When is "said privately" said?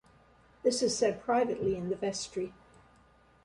0.97-1.75